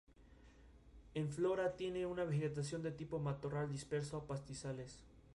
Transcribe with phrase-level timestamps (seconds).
[1.13, 4.97] En flora tiene una vegetación de tipo matorral disperso y pastizales.